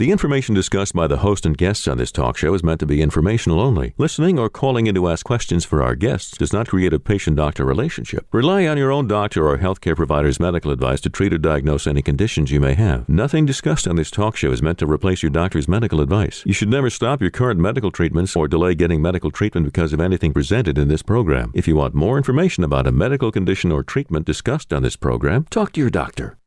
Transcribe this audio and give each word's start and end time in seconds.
The 0.00 0.10
information 0.10 0.54
discussed 0.54 0.94
by 0.94 1.08
the 1.08 1.18
host 1.18 1.44
and 1.44 1.54
guests 1.54 1.86
on 1.86 1.98
this 1.98 2.10
talk 2.10 2.38
show 2.38 2.54
is 2.54 2.64
meant 2.64 2.80
to 2.80 2.86
be 2.86 3.02
informational 3.02 3.60
only. 3.60 3.92
Listening 3.98 4.38
or 4.38 4.48
calling 4.48 4.86
in 4.86 4.94
to 4.94 5.10
ask 5.10 5.26
questions 5.26 5.66
for 5.66 5.82
our 5.82 5.94
guests 5.94 6.38
does 6.38 6.54
not 6.54 6.68
create 6.68 6.94
a 6.94 6.98
patient 6.98 7.36
doctor 7.36 7.66
relationship. 7.66 8.26
Rely 8.32 8.66
on 8.66 8.78
your 8.78 8.90
own 8.90 9.06
doctor 9.06 9.46
or 9.46 9.58
healthcare 9.58 9.94
provider's 9.94 10.40
medical 10.40 10.70
advice 10.70 11.02
to 11.02 11.10
treat 11.10 11.34
or 11.34 11.36
diagnose 11.36 11.86
any 11.86 12.00
conditions 12.00 12.50
you 12.50 12.60
may 12.60 12.72
have. 12.72 13.06
Nothing 13.10 13.44
discussed 13.44 13.86
on 13.86 13.96
this 13.96 14.10
talk 14.10 14.36
show 14.36 14.52
is 14.52 14.62
meant 14.62 14.78
to 14.78 14.86
replace 14.86 15.22
your 15.22 15.28
doctor's 15.28 15.68
medical 15.68 16.00
advice. 16.00 16.44
You 16.46 16.54
should 16.54 16.70
never 16.70 16.88
stop 16.88 17.20
your 17.20 17.30
current 17.30 17.60
medical 17.60 17.90
treatments 17.90 18.34
or 18.34 18.48
delay 18.48 18.74
getting 18.74 19.02
medical 19.02 19.30
treatment 19.30 19.66
because 19.66 19.92
of 19.92 20.00
anything 20.00 20.32
presented 20.32 20.78
in 20.78 20.88
this 20.88 21.02
program. 21.02 21.52
If 21.54 21.68
you 21.68 21.76
want 21.76 21.94
more 21.94 22.16
information 22.16 22.64
about 22.64 22.86
a 22.86 22.90
medical 22.90 23.30
condition 23.30 23.70
or 23.70 23.82
treatment 23.82 24.24
discussed 24.24 24.72
on 24.72 24.82
this 24.82 24.96
program, 24.96 25.44
talk 25.50 25.72
to 25.72 25.80
your 25.80 25.90
doctor. 25.90 26.39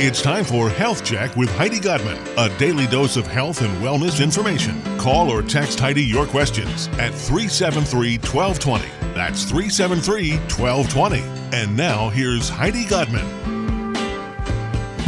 It's 0.00 0.22
time 0.22 0.44
for 0.44 0.70
Health 0.70 1.04
Check 1.04 1.34
with 1.34 1.50
Heidi 1.56 1.80
Godman, 1.80 2.16
a 2.38 2.56
daily 2.56 2.86
dose 2.86 3.16
of 3.16 3.26
health 3.26 3.62
and 3.62 3.82
wellness 3.82 4.22
information. 4.22 4.80
Call 4.96 5.28
or 5.28 5.42
text 5.42 5.80
Heidi 5.80 6.04
your 6.04 6.24
questions 6.24 6.86
at 7.00 7.12
373 7.12 8.18
1220. 8.18 8.86
That's 9.14 9.42
373 9.42 10.36
1220. 10.36 11.18
And 11.52 11.76
now 11.76 12.10
here's 12.10 12.48
Heidi 12.48 12.84
Godman. 12.84 13.57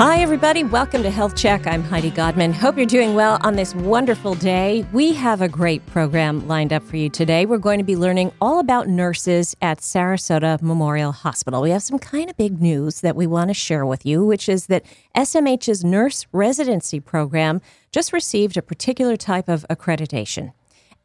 Hi, 0.02 0.22
everybody. 0.22 0.64
Welcome 0.64 1.02
to 1.02 1.10
Health 1.10 1.36
Check. 1.36 1.66
I'm 1.66 1.82
Heidi 1.82 2.08
Godman. 2.08 2.54
Hope 2.54 2.78
you're 2.78 2.86
doing 2.86 3.14
well 3.14 3.36
on 3.42 3.56
this 3.56 3.74
wonderful 3.74 4.34
day. 4.34 4.86
We 4.94 5.12
have 5.12 5.42
a 5.42 5.48
great 5.48 5.84
program 5.84 6.48
lined 6.48 6.72
up 6.72 6.82
for 6.82 6.96
you 6.96 7.10
today. 7.10 7.44
We're 7.44 7.58
going 7.58 7.76
to 7.80 7.84
be 7.84 7.96
learning 7.96 8.32
all 8.40 8.60
about 8.60 8.88
nurses 8.88 9.54
at 9.60 9.80
Sarasota 9.80 10.62
Memorial 10.62 11.12
Hospital. 11.12 11.60
We 11.60 11.68
have 11.68 11.82
some 11.82 11.98
kind 11.98 12.30
of 12.30 12.36
big 12.38 12.62
news 12.62 13.02
that 13.02 13.14
we 13.14 13.26
want 13.26 13.48
to 13.48 13.54
share 13.54 13.84
with 13.84 14.06
you, 14.06 14.24
which 14.24 14.48
is 14.48 14.68
that 14.68 14.86
SMH's 15.14 15.84
nurse 15.84 16.26
residency 16.32 16.98
program 16.98 17.60
just 17.92 18.14
received 18.14 18.56
a 18.56 18.62
particular 18.62 19.18
type 19.18 19.50
of 19.50 19.66
accreditation. 19.68 20.54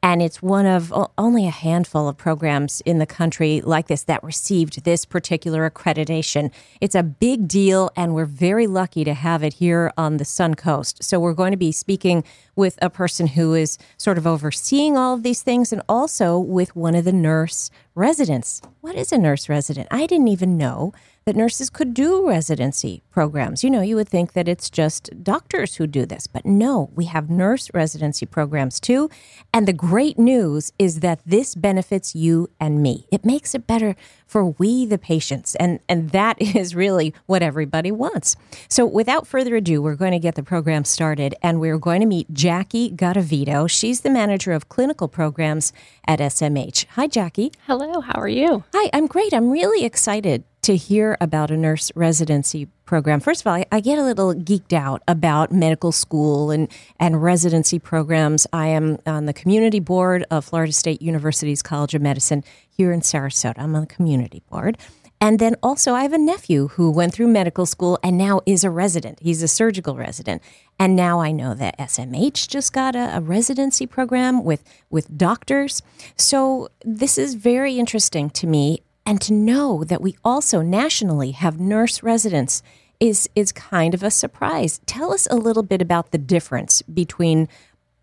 And 0.06 0.22
it's 0.22 0.40
one 0.40 0.68
of 0.68 0.94
only 1.18 1.48
a 1.48 1.50
handful 1.50 2.08
of 2.08 2.16
programs 2.16 2.80
in 2.82 3.00
the 3.00 3.08
country 3.08 3.60
like 3.62 3.88
this 3.88 4.04
that 4.04 4.24
received 4.24 4.84
this 4.84 5.04
particular 5.04 5.68
accreditation. 5.68 6.52
It's 6.80 6.94
a 6.94 7.02
big 7.02 7.48
deal, 7.48 7.90
and 7.96 8.14
we're 8.14 8.26
very 8.26 8.68
lucky 8.68 9.04
to 9.04 9.16
have 9.16 9.42
it 9.42 9.56
here 9.56 9.92
on 9.98 10.18
the 10.18 10.24
Sun 10.24 10.54
Coast. 10.56 11.04
So, 11.04 11.20
we're 11.20 11.34
going 11.34 11.54
to 11.54 11.58
be 11.58 11.72
speaking 11.72 12.24
with 12.56 12.78
a 12.82 12.90
person 12.90 13.28
who 13.28 13.54
is 13.54 13.78
sort 13.98 14.18
of 14.18 14.26
overseeing 14.26 14.98
all 14.98 15.14
of 15.14 15.24
these 15.24 15.42
things 15.42 15.74
and 15.74 15.82
also 15.88 16.38
with 16.38 16.76
one 16.76 16.96
of 16.96 17.06
the 17.06 17.14
nurse 17.14 17.70
residents. 17.96 18.62
What 18.82 18.96
is 18.96 19.12
a 19.12 19.18
nurse 19.18 19.50
resident? 19.50 19.88
I 19.92 20.06
didn't 20.06 20.28
even 20.28 20.58
know 20.58 20.94
that 21.26 21.36
nurses 21.36 21.72
could 21.72 21.96
do 21.96 22.28
residency 22.28 23.02
programs. 23.10 23.64
You 23.64 23.72
know, 23.72 23.82
you 23.82 23.96
would 23.96 24.08
think 24.08 24.34
that 24.34 24.48
it's 24.48 24.70
just 24.70 25.24
doctors 25.24 25.76
who 25.76 25.88
do 25.88 26.06
this, 26.06 26.28
but 26.28 26.46
no, 26.46 26.92
we 26.94 27.06
have 27.06 27.32
nurse 27.32 27.72
residency 27.74 28.28
programs 28.28 28.80
too. 28.80 29.10
And 29.52 29.68
the 29.68 29.74
great 29.74 30.20
news 30.20 30.72
is 30.78 31.00
that 31.00 31.22
this 31.26 31.56
benefits 31.56 32.16
you 32.16 32.52
and 32.60 32.84
me. 32.84 33.08
It 33.12 33.26
makes 33.26 33.56
it 33.56 33.66
better 33.66 33.96
for 34.26 34.46
we 34.58 34.86
the 34.86 34.98
patients 34.98 35.56
and 35.56 35.80
and 35.88 36.10
that 36.12 36.42
is 36.56 36.76
really 36.76 37.14
what 37.26 37.44
everybody 37.44 37.92
wants. 37.92 38.36
So 38.68 38.86
without 38.86 39.28
further 39.28 39.56
ado, 39.56 39.82
we're 39.82 39.96
going 39.96 40.12
to 40.12 40.20
get 40.20 40.36
the 40.36 40.44
program 40.44 40.86
started 40.86 41.36
and 41.42 41.60
we're 41.60 41.78
going 41.78 42.02
to 42.02 42.08
meet 42.08 42.34
Jackie 42.34 42.92
Garabito. 42.92 43.70
She's 43.70 44.02
the 44.02 44.10
manager 44.10 44.52
of 44.52 44.70
clinical 44.70 45.08
programs 45.08 45.74
at 46.08 46.20
SMH. 46.20 46.86
Hi 46.92 47.08
Jackie. 47.08 47.52
Hello, 47.68 48.02
how 48.02 48.20
are 48.20 48.28
you? 48.28 48.64
Hi, 48.74 48.90
I'm 48.94 49.08
great. 49.08 49.34
I'm 49.34 49.50
really 49.50 49.86
excited 49.86 50.44
to 50.66 50.76
hear 50.76 51.16
about 51.22 51.52
a 51.52 51.58
nurse 51.58 51.92
residency 51.96 52.68
program. 52.86 53.20
First 53.20 53.42
of 53.42 53.48
all, 53.48 53.54
I, 53.54 53.66
I, 53.72 53.80
get 53.80 54.00
a 54.00 54.04
little 54.04 54.34
geeked 54.34 54.74
out 54.74 55.04
about 55.08 55.52
medical 55.52 55.92
school 55.92 56.50
and, 56.50 56.68
and 57.00 57.22
residency 57.22 57.78
programs. 57.78 58.48
I 58.52 58.68
am 58.68 58.98
on 59.06 59.28
the 59.28 59.34
community 59.34 59.80
board 59.80 60.26
of 60.32 60.44
Florida 60.44 60.74
State 60.74 61.04
University's 61.04 61.62
College 61.62 61.94
of 61.94 62.02
Medicine 62.02 62.44
here 62.68 62.92
in 62.92 63.02
Sarasota. 63.02 63.60
I'm 63.60 63.76
on 63.76 63.82
the 63.82 63.88
community 63.88 64.42
board. 64.50 64.80
And 65.22 65.40
then 65.40 65.56
also, 65.62 65.94
I 65.94 66.02
have 66.02 66.14
a 66.14 66.18
nephew 66.18 66.70
who 66.70 66.92
went 66.92 67.14
through 67.14 67.28
medical 67.28 67.66
school 67.66 68.00
and 68.04 68.18
now 68.18 68.42
is 68.46 68.64
a 68.64 68.70
resident. 68.70 69.20
He's 69.22 69.44
a 69.44 69.48
surgical 69.48 69.96
resident. 69.96 70.42
And 70.80 70.96
now 70.96 71.22
I 71.22 71.32
know 71.32 71.54
that 71.54 71.78
SMH 71.78 72.48
just 72.48 72.74
got 72.74 72.96
a, 72.96 73.18
a, 73.18 73.22
residency 73.22 73.88
program 73.88 74.44
with, 74.44 74.64
with 74.90 75.18
doctors. 75.18 75.82
So 76.18 76.70
this 76.84 77.18
is 77.18 77.36
very 77.36 77.80
interesting 77.80 78.30
to 78.32 78.48
me 78.48 78.82
and 79.06 79.22
to 79.22 79.34
know 79.34 79.84
that 79.84 80.02
we 80.02 80.18
also 80.24 80.62
nationally 80.62 81.32
have 81.32 81.60
nurse 81.60 82.02
residents 82.02 82.64
is 83.00 83.30
is 83.36 83.52
kind 83.52 83.94
of 83.94 84.04
a 84.04 84.12
surprise. 84.12 84.80
Tell 84.86 85.14
us 85.14 85.28
a 85.30 85.36
little 85.36 85.64
bit 85.64 85.82
about 85.82 86.12
the 86.12 86.18
difference 86.18 86.82
between 86.84 87.48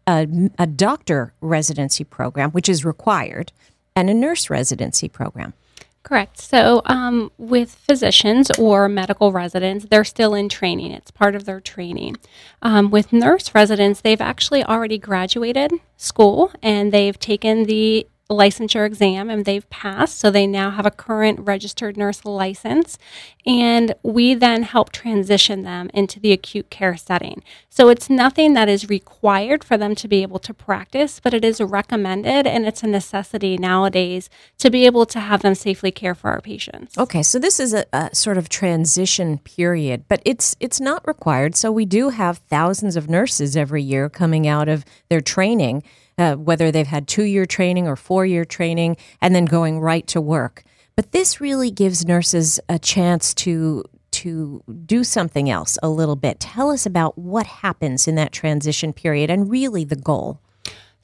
a, 0.06 0.26
a 0.58 0.66
doctor 0.66 1.32
residency 1.40 2.04
program, 2.04 2.50
which 2.50 2.68
is 2.68 2.84
required, 2.84 3.52
and 3.94 4.10
a 4.10 4.14
nurse 4.14 4.50
residency 4.50 5.08
program. 5.08 5.54
Correct. 6.02 6.40
So, 6.40 6.82
um, 6.86 7.30
with 7.38 7.70
physicians 7.76 8.50
or 8.58 8.88
medical 8.88 9.30
residents, 9.30 9.86
they're 9.88 10.04
still 10.04 10.34
in 10.34 10.48
training. 10.48 10.90
It's 10.90 11.12
part 11.12 11.36
of 11.36 11.44
their 11.44 11.60
training. 11.60 12.16
Um, 12.60 12.90
with 12.90 13.12
nurse 13.12 13.54
residents, 13.54 14.00
they've 14.00 14.20
actually 14.20 14.64
already 14.64 14.98
graduated 14.98 15.72
school 15.96 16.50
and 16.60 16.90
they've 16.90 17.19
taken 17.19 17.64
the 17.64 18.08
licensure 18.32 18.87
exam 18.87 19.31
and 19.31 19.44
they've 19.44 19.69
passed. 19.70 20.19
So 20.19 20.31
they 20.31 20.47
now 20.47 20.70
have 20.70 20.87
a 20.87 20.91
current 20.91 21.41
registered 21.41 21.97
nurse 21.97 22.25
license. 22.25 22.98
And 23.44 23.94
we 24.03 24.34
then 24.34 24.62
help 24.62 24.93
transition 24.93 25.62
them 25.62 25.91
into 25.93 26.20
the 26.20 26.32
acute 26.32 26.70
care 26.70 26.97
setting. 26.97 27.43
So 27.69 27.88
it's 27.88 28.09
nothing 28.09 28.54
that 28.54 28.69
is 28.69 28.88
required 28.88 29.65
for 29.65 29.76
them 29.76 29.94
to 29.97 30.06
be 30.06 30.22
able 30.22 30.38
to 30.41 30.54
practice, 30.54 31.20
but 31.20 31.34
it 31.34 31.44
is 31.44 31.60
recommended 31.60 32.47
and 32.47 32.66
it's 32.66 32.82
a 32.82 32.87
necessity 32.87 33.56
nowadays 33.56 34.31
to 34.59 34.70
be 34.70 34.87
able 34.87 35.06
to 35.06 35.20
have 35.20 35.43
them 35.43 35.54
safely 35.54 35.91
care 35.91 36.14
for 36.14 36.31
our 36.31 36.41
patients. 36.41 36.97
Okay, 36.97 37.22
so 37.22 37.38
this 37.38 37.59
is 37.59 37.75
a, 37.75 37.84
a 37.93 38.14
sort 38.14 38.37
of 38.38 38.49
transition 38.49 39.38
period, 39.38 40.04
but 40.09 40.22
it's 40.25 40.54
it's 40.60 40.81
not 40.81 41.06
required. 41.06 41.56
So 41.56 41.72
we 41.72 41.87
do 41.87 42.10
have 42.10 42.38
thousands 42.38 42.94
of 42.94 43.09
nurses 43.09 43.56
every 43.56 43.82
year 43.82 44.09
coming 44.09 44.47
out 44.47 44.69
of 44.69 44.84
their 45.09 45.20
training 45.20 45.82
uh, 46.19 46.34
whether 46.34 46.71
they've 46.71 46.87
had 46.87 47.09
two 47.09 47.25
year 47.25 47.47
training 47.47 47.87
or 47.87 47.97
four 47.97 48.27
year 48.27 48.45
training, 48.45 48.97
and 49.21 49.34
then 49.34 49.45
going 49.45 49.81
right 49.81 50.06
to 50.09 50.21
work. 50.21 50.65
But 50.97 51.12
this 51.12 51.41
really 51.41 51.71
gives 51.71 52.06
nurses 52.06 52.61
a 52.69 52.78
chance 52.78 53.34
to 53.34 53.84
to 54.12 54.62
do 54.84 55.05
something 55.05 55.49
else 55.49 55.78
a 55.83 55.89
little 55.89 56.17
bit. 56.17 56.39
Tell 56.39 56.71
us 56.71 56.84
about 56.84 57.17
what 57.17 57.47
happens 57.47 58.06
in 58.06 58.15
that 58.17 58.31
transition 58.31 58.93
period 58.93 59.31
and 59.31 59.50
really 59.50 59.84
the 59.84 59.97
goal. 59.97 60.41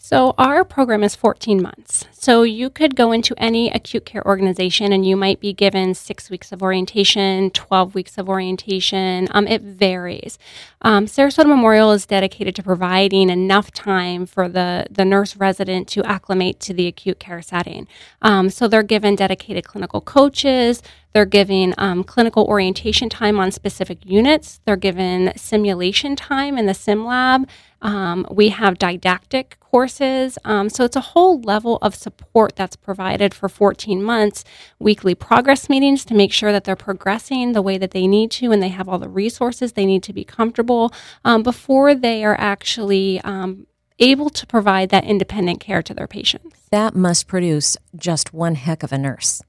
So, 0.00 0.34
our 0.38 0.64
program 0.64 1.02
is 1.02 1.16
14 1.16 1.60
months. 1.60 2.04
So, 2.12 2.42
you 2.44 2.70
could 2.70 2.94
go 2.94 3.10
into 3.10 3.34
any 3.36 3.68
acute 3.68 4.04
care 4.04 4.24
organization 4.24 4.92
and 4.92 5.04
you 5.04 5.16
might 5.16 5.40
be 5.40 5.52
given 5.52 5.92
six 5.92 6.30
weeks 6.30 6.52
of 6.52 6.62
orientation, 6.62 7.50
12 7.50 7.96
weeks 7.96 8.16
of 8.16 8.28
orientation. 8.28 9.26
Um, 9.32 9.48
it 9.48 9.60
varies. 9.60 10.38
Um, 10.82 11.06
Sarasota 11.06 11.48
Memorial 11.48 11.90
is 11.90 12.06
dedicated 12.06 12.54
to 12.56 12.62
providing 12.62 13.28
enough 13.28 13.72
time 13.72 14.24
for 14.24 14.48
the, 14.48 14.86
the 14.88 15.04
nurse 15.04 15.34
resident 15.34 15.88
to 15.88 16.04
acclimate 16.04 16.60
to 16.60 16.72
the 16.72 16.86
acute 16.86 17.18
care 17.18 17.42
setting. 17.42 17.88
Um, 18.22 18.50
so, 18.50 18.68
they're 18.68 18.84
given 18.84 19.16
dedicated 19.16 19.64
clinical 19.64 20.00
coaches, 20.00 20.80
they're 21.12 21.24
given 21.24 21.74
um, 21.78 22.04
clinical 22.04 22.44
orientation 22.44 23.08
time 23.08 23.40
on 23.40 23.50
specific 23.50 23.98
units. 24.04 24.60
They're 24.64 24.76
given 24.76 25.32
simulation 25.36 26.14
time 26.14 26.56
in 26.56 26.66
the 26.66 26.74
sim 26.74 27.04
lab. 27.04 27.48
Um, 27.80 28.26
we 28.30 28.50
have 28.50 28.78
didactic 28.78 29.57
courses. 29.70 30.38
Um, 30.44 30.68
so 30.68 30.84
it's 30.84 30.96
a 30.96 31.00
whole 31.00 31.40
level 31.40 31.78
of 31.82 31.94
support 31.94 32.56
that's 32.56 32.76
provided 32.76 33.34
for 33.34 33.48
14 33.48 34.02
months, 34.02 34.44
weekly 34.78 35.14
progress 35.14 35.68
meetings 35.68 36.04
to 36.06 36.14
make 36.14 36.32
sure 36.32 36.52
that 36.52 36.64
they're 36.64 36.76
progressing 36.76 37.52
the 37.52 37.62
way 37.62 37.78
that 37.78 37.90
they 37.90 38.06
need 38.06 38.30
to 38.32 38.50
and 38.52 38.62
they 38.62 38.68
have 38.68 38.88
all 38.88 38.98
the 38.98 39.08
resources 39.08 39.72
they 39.72 39.86
need 39.86 40.02
to 40.02 40.12
be 40.12 40.24
comfortable 40.24 40.92
um, 41.24 41.42
before 41.42 41.94
they 41.94 42.24
are 42.24 42.36
actually 42.38 43.20
um, 43.22 43.66
able 43.98 44.30
to 44.30 44.46
provide 44.46 44.88
that 44.90 45.04
independent 45.04 45.60
care 45.60 45.82
to 45.82 45.94
their 45.94 46.06
patients. 46.06 46.56
That 46.70 46.94
must 46.94 47.26
produce 47.26 47.76
just 47.96 48.32
one 48.32 48.54
heck 48.54 48.82
of 48.82 48.92
a 48.92 48.98
nurse. 48.98 49.42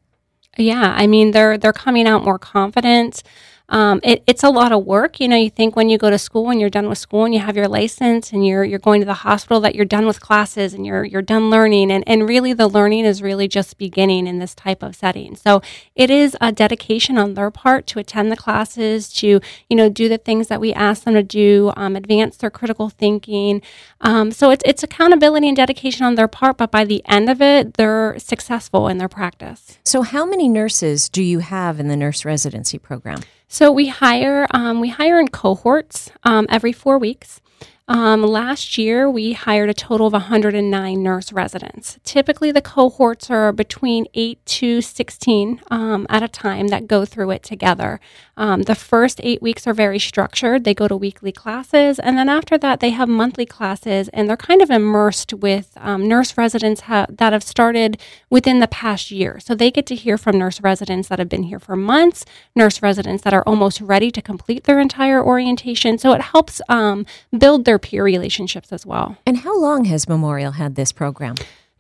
Yeah, 0.58 0.94
I 0.98 1.08
mean 1.08 1.32
they're 1.32 1.58
they're 1.58 1.72
coming 1.72 2.08
out 2.08 2.26
more 2.26 2.40
confident. 2.40 3.24
Um, 3.70 4.00
it, 4.04 4.24
it's 4.26 4.44
a 4.44 4.50
lot 4.50 4.72
of 4.72 4.84
work. 4.86 5.20
You 5.20 5.28
know, 5.28 5.36
you 5.36 5.50
think 5.50 5.76
when 5.76 5.90
you 5.90 5.98
go 5.98 6.10
to 6.10 6.18
school 6.18 6.50
and 6.50 6.60
you're 6.60 6.70
done 6.70 6.90
with 6.90 6.98
school 6.98 7.26
and 7.26 7.34
you 7.34 7.40
have 7.40 7.56
your 7.56 7.68
license 7.68 8.34
and 8.34 8.46
you're 8.46 8.64
you're 8.64 8.80
going 8.80 9.00
to 9.02 9.06
the 9.06 9.14
hospital 9.14 9.62
that 9.62 9.76
you're 9.76 9.86
done 9.86 10.08
with 10.08 10.20
classes 10.20 10.74
and 10.74 10.86
you're 10.86 11.04
you're 11.04 11.22
done 11.22 11.50
learning 11.50 11.92
and, 11.92 12.04
and 12.08 12.28
really 12.28 12.52
the 12.54 12.68
learning 12.68 13.06
is 13.06 13.22
really 13.22 13.48
just 13.48 13.78
beginning 13.78 14.28
in 14.28 14.40
this 14.40 14.56
type 14.56 14.82
of 14.82 14.96
setting. 14.96 15.36
So 15.36 15.62
it 15.96 16.10
is 16.10 16.36
a 16.42 16.52
dedication 16.52 17.18
on 17.18 17.36
their 17.36 17.52
part 17.52 17.86
to 17.88 18.00
attend 18.00 18.32
the 18.32 18.38
classes, 18.38 19.14
to 19.14 19.40
you 19.70 19.76
know 19.76 19.88
do 19.88 20.10
the 20.10 20.18
things 20.18 20.48
that 20.48 20.60
we 20.60 20.74
ask 20.74 21.04
them 21.04 21.14
to 21.14 21.24
do, 21.24 21.72
um, 21.78 21.96
advance 21.96 22.38
their 22.38 22.50
critical 22.50 22.90
thinking. 22.90 23.62
Um, 24.02 24.32
so 24.32 24.50
it's 24.50 24.64
it's 24.66 24.82
accountability 24.82 25.48
and 25.48 25.56
dedication 25.56 26.06
on 26.06 26.16
their 26.16 26.28
part, 26.28 26.58
but 26.58 26.72
by 26.72 26.86
the 26.86 27.04
end 27.06 27.30
of 27.30 27.40
it, 27.40 27.76
they're 27.76 28.18
successful 28.18 28.88
in 28.88 28.98
their 28.98 29.08
practice. 29.08 29.78
So 29.84 30.02
how 30.02 30.26
many 30.26 30.50
nurses 30.50 31.08
do 31.08 31.22
you 31.22 31.40
have 31.40 31.80
in 31.80 31.88
the 31.88 31.96
nurse 31.96 32.26
residency 32.26 32.80
program? 32.80 33.22
So 33.52 33.72
we 33.72 33.88
hire 33.88 34.46
um, 34.52 34.80
we 34.80 34.90
hire 34.90 35.20
in 35.20 35.28
cohorts 35.28 36.12
um, 36.24 36.46
every 36.50 36.72
four 36.72 37.00
weeks. 37.00 37.42
Um, 37.90 38.22
last 38.22 38.78
year, 38.78 39.10
we 39.10 39.34
hired 39.34 39.68
a 39.68 39.74
total 39.74 40.06
of 40.06 40.14
109 40.14 41.02
nurse 41.02 41.34
residents. 41.34 41.98
Typically, 42.04 42.52
the 42.52 42.62
cohorts 42.62 43.32
are 43.32 43.52
between 43.52 44.06
8 44.14 44.46
to 44.46 44.80
16 44.80 45.60
um, 45.72 46.06
at 46.08 46.22
a 46.22 46.28
time 46.28 46.68
that 46.68 46.86
go 46.86 47.04
through 47.04 47.32
it 47.32 47.42
together. 47.42 48.00
Um, 48.38 48.62
the 48.62 48.76
first 48.76 49.20
eight 49.24 49.42
weeks 49.42 49.66
are 49.66 49.74
very 49.74 49.98
structured. 49.98 50.66
They 50.66 50.76
go 50.76 50.88
to 50.88 50.96
weekly 50.96 51.32
classes, 51.32 51.98
and 51.98 52.16
then 52.16 52.30
after 52.30 52.60
that, 52.60 52.80
they 52.80 52.92
have 52.92 53.10
monthly 53.10 53.46
classes, 53.48 54.08
and 54.10 54.30
they're 54.30 54.38
kind 54.38 54.62
of 54.62 54.70
immersed 54.70 55.34
with 55.34 55.74
um, 55.76 56.08
nurse 56.08 56.38
residents 56.38 56.82
ha- 56.82 57.08
that 57.10 57.34
have 57.34 57.44
started 57.44 58.00
within 58.30 58.60
the 58.60 58.68
past 58.68 59.10
year. 59.10 59.40
So 59.42 59.56
they 59.56 59.72
get 59.72 59.88
to 59.88 59.96
hear 59.96 60.18
from 60.18 60.38
nurse 60.38 60.62
residents 60.62 61.08
that 61.08 61.18
have 61.18 61.28
been 61.28 61.44
here 61.44 61.60
for 61.60 61.76
months, 61.76 62.24
nurse 62.56 62.84
residents 62.84 63.24
that 63.24 63.34
are 63.34 63.44
almost 63.48 63.82
ready 63.82 64.12
to 64.12 64.22
complete 64.22 64.66
their 64.66 64.80
entire 64.80 65.22
orientation. 65.22 65.98
So 65.98 66.14
it 66.14 66.22
helps 66.22 66.62
um, 66.70 67.06
build 67.36 67.66
their 67.66 67.79
peer 67.80 68.04
relationships 68.04 68.72
as 68.72 68.86
well. 68.86 69.18
And 69.26 69.38
how 69.38 69.60
long 69.60 69.86
has 69.86 70.08
Memorial 70.10 70.54
had 70.54 70.76
this 70.76 70.92
program? 70.92 71.36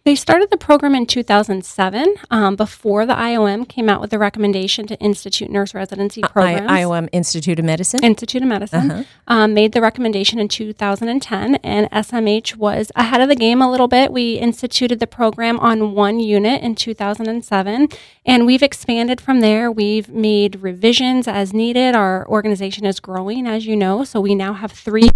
They 0.06 0.16
started 0.16 0.50
the 0.50 0.58
program 0.58 0.96
in 0.96 1.06
2007, 1.06 2.16
um, 2.32 2.56
before 2.56 3.06
the 3.06 3.14
IOM 3.14 3.68
came 3.68 3.90
out 3.90 4.00
with 4.00 4.12
the 4.12 4.18
recommendation 4.18 4.88
to 4.88 4.98
institute 5.00 5.52
nurse 5.52 5.76
residency 5.76 6.22
programs. 6.22 6.72
I- 6.72 6.82
IOM 6.84 7.10
Institute 7.12 7.60
of 7.60 7.66
Medicine? 7.66 8.04
Institute 8.04 8.42
of 8.42 8.48
Medicine 8.48 8.90
Uh-huh. 8.92 9.04
um, 9.28 9.54
made 9.54 9.74
the 9.74 9.82
recommendation 9.82 10.40
in 10.40 10.48
2010, 10.48 11.56
and 11.58 11.90
SMH 11.92 12.56
was 12.56 12.94
ahead 12.96 13.20
of 13.20 13.28
the 13.28 13.36
game 13.36 13.62
a 13.62 13.70
little 13.70 13.90
bit. 13.90 14.12
We 14.14 14.36
instituted 14.36 15.00
the 15.02 15.06
program 15.06 15.60
on 15.60 15.94
one 15.94 16.20
unit 16.22 16.64
in 16.64 16.76
2007, 16.76 17.90
and 18.26 18.46
we've 18.46 18.64
expanded 18.64 19.20
from 19.20 19.42
there. 19.42 19.70
We've 19.70 20.08
made 20.10 20.62
revisions 20.62 21.28
as 21.28 21.54
needed. 21.54 21.94
Our 21.94 22.26
organization 22.30 22.86
is 22.86 23.02
growing, 23.02 23.48
as 23.48 23.66
you 23.68 23.76
know, 23.76 24.06
so 24.06 24.22
we 24.22 24.34
now 24.34 24.54
have 24.54 24.72
three 24.72 25.10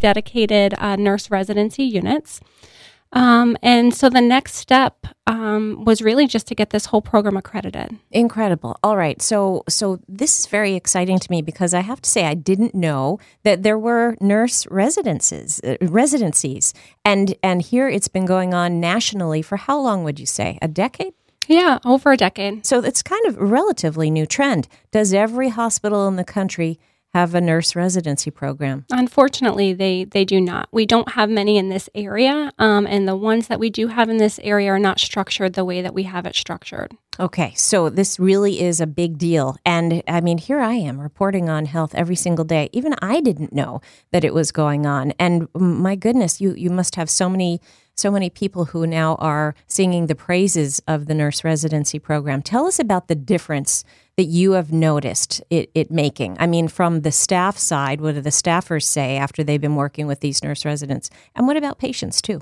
dedicated 0.00 0.74
uh, 0.78 0.96
nurse 0.96 1.30
residency 1.30 1.84
units. 1.84 2.40
Um, 3.12 3.56
and 3.62 3.94
so 3.94 4.10
the 4.10 4.20
next 4.20 4.54
step 4.54 5.06
um, 5.26 5.84
was 5.84 6.02
really 6.02 6.26
just 6.26 6.46
to 6.48 6.54
get 6.54 6.70
this 6.70 6.86
whole 6.86 7.00
program 7.00 7.36
accredited. 7.36 7.96
Incredible. 8.10 8.78
All 8.82 8.96
right. 8.96 9.20
So 9.22 9.64
so 9.68 10.00
this 10.08 10.38
is 10.38 10.46
very 10.46 10.74
exciting 10.74 11.18
to 11.18 11.30
me 11.30 11.40
because 11.40 11.72
I 11.72 11.80
have 11.80 12.02
to 12.02 12.10
say 12.10 12.26
I 12.26 12.34
didn't 12.34 12.74
know 12.74 13.18
that 13.44 13.62
there 13.62 13.78
were 13.78 14.16
nurse 14.20 14.66
residences 14.66 15.60
uh, 15.64 15.76
residencies 15.80 16.74
and 17.04 17.34
and 17.42 17.62
here 17.62 17.88
it's 17.88 18.08
been 18.08 18.26
going 18.26 18.52
on 18.52 18.80
nationally 18.80 19.40
for 19.40 19.56
how 19.56 19.80
long 19.80 20.04
would 20.04 20.20
you 20.20 20.26
say? 20.26 20.58
A 20.60 20.68
decade? 20.68 21.14
Yeah, 21.46 21.78
over 21.86 22.12
a 22.12 22.16
decade. 22.16 22.66
So 22.66 22.80
it's 22.84 23.02
kind 23.02 23.24
of 23.24 23.38
a 23.38 23.44
relatively 23.44 24.10
new 24.10 24.26
trend. 24.26 24.68
Does 24.90 25.14
every 25.14 25.48
hospital 25.48 26.06
in 26.06 26.16
the 26.16 26.24
country 26.24 26.78
have 27.18 27.34
a 27.34 27.40
nurse 27.40 27.74
residency 27.74 28.30
program? 28.30 28.84
Unfortunately, 28.90 29.72
they 29.72 30.04
they 30.04 30.24
do 30.24 30.40
not. 30.40 30.68
We 30.72 30.86
don't 30.86 31.12
have 31.12 31.28
many 31.28 31.58
in 31.58 31.68
this 31.68 31.88
area, 31.94 32.52
um, 32.58 32.86
and 32.86 33.08
the 33.08 33.16
ones 33.16 33.48
that 33.48 33.60
we 33.60 33.70
do 33.70 33.88
have 33.88 34.08
in 34.08 34.18
this 34.18 34.38
area 34.42 34.70
are 34.70 34.78
not 34.78 35.00
structured 35.00 35.54
the 35.54 35.64
way 35.64 35.82
that 35.82 35.94
we 35.94 36.04
have 36.04 36.26
it 36.26 36.36
structured. 36.36 36.96
Okay, 37.20 37.52
so 37.56 37.90
this 37.90 38.20
really 38.20 38.60
is 38.60 38.80
a 38.80 38.86
big 38.86 39.18
deal. 39.18 39.56
And 39.66 40.04
I 40.06 40.20
mean, 40.20 40.38
here 40.38 40.60
I 40.60 40.74
am 40.74 41.00
reporting 41.00 41.48
on 41.48 41.66
health 41.66 41.92
every 41.94 42.14
single 42.14 42.44
day. 42.44 42.68
Even 42.72 42.94
I 43.02 43.20
didn't 43.20 43.52
know 43.52 43.80
that 44.12 44.24
it 44.24 44.32
was 44.32 44.52
going 44.52 44.86
on. 44.86 45.12
And 45.18 45.48
my 45.54 45.96
goodness, 45.96 46.40
you 46.40 46.54
you 46.54 46.70
must 46.70 46.94
have 46.94 47.10
so 47.10 47.28
many 47.28 47.60
so 47.96 48.10
many 48.12 48.30
people 48.30 48.66
who 48.66 48.86
now 48.86 49.16
are 49.16 49.56
singing 49.66 50.06
the 50.06 50.14
praises 50.14 50.80
of 50.86 51.06
the 51.06 51.14
nurse 51.14 51.42
residency 51.42 51.98
program. 51.98 52.42
Tell 52.42 52.66
us 52.66 52.78
about 52.78 53.08
the 53.08 53.16
difference 53.16 53.84
that 54.18 54.24
you 54.24 54.52
have 54.52 54.72
noticed 54.72 55.40
it, 55.48 55.70
it 55.76 55.92
making. 55.92 56.36
I 56.40 56.48
mean, 56.48 56.66
from 56.66 57.02
the 57.02 57.12
staff 57.12 57.56
side, 57.56 58.00
what 58.00 58.16
do 58.16 58.20
the 58.20 58.30
staffers 58.30 58.82
say 58.82 59.16
after 59.16 59.44
they've 59.44 59.60
been 59.60 59.76
working 59.76 60.08
with 60.08 60.18
these 60.18 60.42
nurse 60.42 60.64
residents? 60.64 61.08
And 61.36 61.46
what 61.46 61.56
about 61.56 61.78
patients 61.78 62.20
too? 62.20 62.40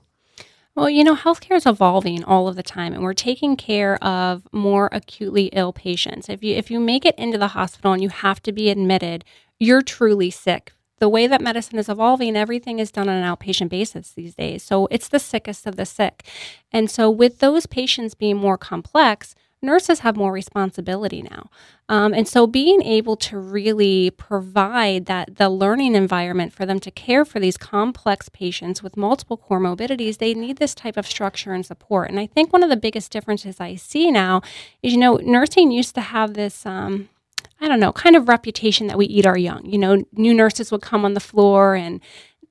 Well, 0.75 0.89
you 0.89 1.05
know, 1.05 1.15
healthcare 1.15 1.55
is 1.55 1.67
evolving 1.67 2.25
all 2.25 2.49
of 2.49 2.57
the 2.57 2.63
time, 2.63 2.95
and 2.95 3.03
we're 3.03 3.13
taking 3.13 3.57
care 3.57 4.03
of 4.03 4.49
more 4.53 4.89
acutely 4.91 5.47
ill 5.53 5.75
patients. 5.75 6.31
If 6.31 6.43
you 6.43 6.57
if 6.57 6.71
you 6.71 6.81
make 6.81 7.05
it 7.05 7.15
into 7.19 7.37
the 7.37 7.49
hospital 7.49 7.93
and 7.93 8.03
you 8.03 8.09
have 8.09 8.43
to 8.45 8.53
be 8.53 8.71
admitted, 8.71 9.27
you're 9.61 9.83
truly 9.83 10.31
sick. 10.31 10.73
The 10.99 11.11
way 11.11 11.27
that 11.27 11.43
medicine 11.43 11.79
is 11.79 11.91
evolving, 11.91 12.37
everything 12.37 12.79
is 12.79 12.91
done 12.91 13.11
on 13.11 13.23
an 13.23 13.37
outpatient 13.37 13.69
basis 13.69 14.13
these 14.13 14.35
days. 14.35 14.63
So 14.63 14.89
it's 14.91 15.09
the 15.09 15.19
sickest 15.19 15.67
of 15.67 15.77
the 15.77 15.85
sick. 15.85 16.25
And 16.73 16.91
so, 16.91 17.11
with 17.11 17.41
those 17.41 17.67
patients 17.67 18.15
being 18.15 18.39
more 18.39 18.57
complex, 18.57 19.35
nurses 19.67 19.99
have 19.99 20.17
more 20.17 20.33
responsibility 20.33 21.21
now. 21.21 21.51
Um, 21.89 22.15
and 22.15 22.27
so 22.27 22.47
being 22.47 22.81
able 22.83 23.17
to 23.17 23.39
really 23.39 24.11
provide 24.11 25.07
that 25.07 25.37
the 25.37 25.51
learning 25.51 25.95
environment 25.95 26.53
for 26.53 26.65
them 26.65 26.81
to 26.81 26.91
care 26.91 27.25
for 27.25 27.39
these 27.39 27.59
complex 27.59 28.29
patients 28.31 28.83
with 28.83 28.97
multiple 28.97 29.37
comorbidities, 29.37 30.19
they 30.19 30.33
need 30.33 30.57
this 30.57 30.75
type 30.75 30.97
of 30.97 31.07
structure 31.07 31.53
and 31.53 31.67
support. 31.67 32.09
And 32.09 32.19
I 32.19 32.27
think 32.27 32.53
one 32.53 32.63
of 32.63 32.71
the 32.71 32.77
biggest 32.77 33.13
differences 33.13 33.61
I 33.61 33.75
see 33.75 34.11
now 34.11 34.41
is, 34.83 34.95
you 34.95 34.99
know, 34.99 35.17
nursing 35.17 35.71
used 35.71 35.95
to 35.97 36.01
have 36.01 36.35
this. 36.35 36.65
Um, 36.65 37.11
I 37.59 37.69
don't 37.69 37.81
know, 37.81 37.93
kind 37.93 38.17
of 38.17 38.29
reputation 38.29 38.87
that 38.89 38.99
we 38.99 39.07
eat 39.07 39.25
our 39.25 39.39
young. 39.39 39.65
You 39.65 39.79
know, 39.79 40.05
new 40.13 40.35
nurses 40.35 40.71
would 40.71 40.83
come 40.83 41.07
on 41.07 41.15
the 41.15 41.21
floor 41.21 41.75
and 41.75 42.01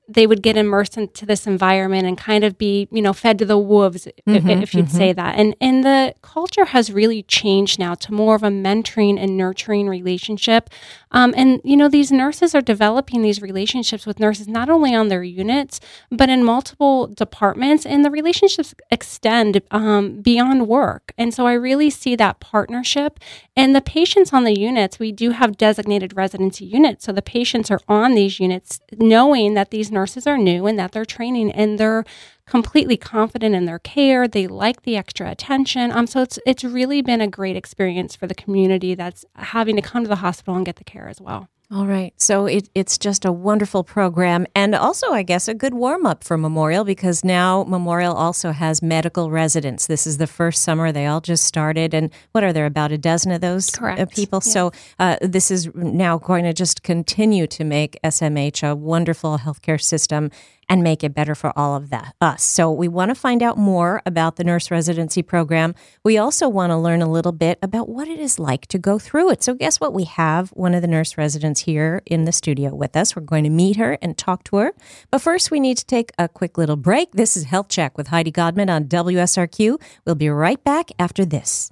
they 0.08 0.26
would 0.26 0.42
get 0.42 0.56
immersed 0.56 0.96
into 0.96 1.26
this 1.26 1.46
environment 1.46 2.06
and 2.06 2.16
kind 2.16 2.44
of 2.44 2.56
be, 2.58 2.88
you 2.92 3.02
know, 3.02 3.12
fed 3.12 3.38
to 3.38 3.44
the 3.44 3.58
wolves, 3.58 4.06
Mhm, 4.26 4.36
if, 4.36 4.62
if 4.62 4.74
you'd 4.74 4.90
say 4.90 5.12
that. 5.12 5.36
And 5.38 5.56
and 5.60 5.84
the 5.84 6.14
culture 6.22 6.66
has 6.66 6.92
really 6.92 7.22
changed 7.24 7.78
now 7.78 7.94
to 7.94 8.12
more 8.12 8.34
of 8.34 8.42
a 8.42 8.48
mentoring 8.48 9.18
and 9.18 9.36
nurturing 9.36 9.88
relationship. 9.88 10.70
Um, 11.10 11.34
and 11.36 11.60
you 11.64 11.76
know, 11.76 11.88
these 11.88 12.12
nurses 12.12 12.54
are 12.54 12.60
developing 12.60 13.22
these 13.22 13.42
relationships 13.42 14.06
with 14.06 14.20
nurses 14.20 14.46
not 14.48 14.68
only 14.68 14.94
on 14.94 15.08
their 15.08 15.22
units 15.22 15.80
but 16.10 16.28
in 16.28 16.44
multiple 16.44 17.06
departments, 17.08 17.84
and 17.86 18.04
the 18.04 18.10
relationships 18.10 18.74
extend 18.90 19.60
um, 19.70 20.20
beyond 20.20 20.68
work. 20.68 21.12
And 21.18 21.32
so 21.34 21.46
I 21.46 21.54
really 21.54 21.90
see 21.90 22.14
that 22.16 22.38
partnership. 22.40 23.18
And 23.56 23.74
the 23.74 23.80
patients 23.80 24.32
on 24.32 24.44
the 24.44 24.58
units, 24.58 24.98
we 24.98 25.12
do 25.12 25.30
have 25.30 25.56
designated 25.56 26.16
residency 26.16 26.64
units, 26.64 27.04
so 27.06 27.12
the 27.12 27.22
patients 27.22 27.70
are 27.70 27.80
on 27.88 28.14
these 28.14 28.38
units 28.38 28.80
knowing 28.98 29.54
that 29.54 29.70
these 29.70 29.90
nurses 29.96 30.26
are 30.26 30.38
new 30.38 30.66
and 30.66 30.78
that 30.78 30.92
they're 30.92 31.04
training 31.18 31.50
and 31.52 31.78
they're 31.78 32.04
completely 32.46 32.96
confident 32.96 33.54
in 33.54 33.64
their 33.64 33.78
care. 33.78 34.28
They 34.28 34.46
like 34.46 34.82
the 34.82 34.96
extra 34.96 35.30
attention. 35.30 35.90
Um, 35.90 36.06
so 36.06 36.22
it's 36.22 36.38
it's 36.46 36.64
really 36.78 37.00
been 37.02 37.20
a 37.20 37.26
great 37.38 37.56
experience 37.56 38.14
for 38.14 38.26
the 38.26 38.34
community 38.42 38.94
that's 38.94 39.24
having 39.54 39.76
to 39.76 39.82
come 39.82 40.02
to 40.04 40.08
the 40.08 40.22
hospital 40.26 40.56
and 40.56 40.66
get 40.66 40.76
the 40.76 40.84
care 40.84 41.08
as 41.08 41.20
well. 41.20 41.48
All 41.68 41.86
right. 41.86 42.14
So 42.16 42.46
it, 42.46 42.68
it's 42.76 42.96
just 42.96 43.24
a 43.24 43.32
wonderful 43.32 43.82
program. 43.82 44.46
And 44.54 44.72
also, 44.72 45.10
I 45.10 45.24
guess, 45.24 45.48
a 45.48 45.54
good 45.54 45.74
warm 45.74 46.06
up 46.06 46.22
for 46.22 46.38
Memorial 46.38 46.84
because 46.84 47.24
now 47.24 47.64
Memorial 47.64 48.14
also 48.14 48.52
has 48.52 48.82
medical 48.82 49.32
residents. 49.32 49.88
This 49.88 50.06
is 50.06 50.18
the 50.18 50.28
first 50.28 50.62
summer. 50.62 50.92
They 50.92 51.06
all 51.06 51.20
just 51.20 51.44
started. 51.44 51.92
And 51.92 52.12
what 52.30 52.44
are 52.44 52.52
there, 52.52 52.66
about 52.66 52.92
a 52.92 52.98
dozen 52.98 53.32
of 53.32 53.40
those 53.40 53.74
uh, 53.74 53.78
Correct. 53.78 54.14
people? 54.14 54.40
So 54.40 54.70
uh, 55.00 55.16
this 55.20 55.50
is 55.50 55.68
now 55.74 56.18
going 56.18 56.44
to 56.44 56.52
just 56.52 56.84
continue 56.84 57.48
to 57.48 57.64
make 57.64 57.98
SMH 58.04 58.68
a 58.68 58.76
wonderful 58.76 59.38
healthcare 59.38 59.80
system 59.80 60.30
and 60.68 60.82
make 60.82 61.04
it 61.04 61.14
better 61.14 61.34
for 61.34 61.52
all 61.56 61.76
of 61.76 61.92
us. 62.20 62.42
So 62.42 62.70
we 62.70 62.88
want 62.88 63.10
to 63.10 63.14
find 63.14 63.42
out 63.42 63.56
more 63.56 64.02
about 64.04 64.36
the 64.36 64.44
nurse 64.44 64.70
residency 64.70 65.22
program. 65.22 65.74
We 66.04 66.18
also 66.18 66.48
want 66.48 66.70
to 66.70 66.76
learn 66.76 67.02
a 67.02 67.10
little 67.10 67.32
bit 67.32 67.58
about 67.62 67.88
what 67.88 68.08
it 68.08 68.18
is 68.18 68.38
like 68.38 68.66
to 68.68 68.78
go 68.78 68.98
through 68.98 69.30
it. 69.30 69.42
So 69.42 69.54
guess 69.54 69.80
what? 69.80 69.92
We 69.92 70.04
have 70.04 70.50
one 70.50 70.74
of 70.74 70.82
the 70.82 70.88
nurse 70.88 71.16
residents 71.16 71.60
here 71.60 72.02
in 72.06 72.24
the 72.24 72.32
studio 72.32 72.74
with 72.74 72.96
us. 72.96 73.14
We're 73.14 73.22
going 73.22 73.44
to 73.44 73.50
meet 73.50 73.76
her 73.76 73.98
and 74.02 74.16
talk 74.16 74.44
to 74.44 74.56
her. 74.56 74.72
But 75.10 75.20
first, 75.20 75.50
we 75.50 75.60
need 75.60 75.78
to 75.78 75.86
take 75.86 76.12
a 76.18 76.28
quick 76.28 76.58
little 76.58 76.76
break. 76.76 77.12
This 77.12 77.36
is 77.36 77.44
Health 77.44 77.68
Check 77.68 77.96
with 77.96 78.08
Heidi 78.08 78.30
Godman 78.30 78.70
on 78.70 78.84
WSRQ. 78.84 79.80
We'll 80.04 80.14
be 80.14 80.28
right 80.28 80.62
back 80.64 80.90
after 80.98 81.24
this. 81.24 81.70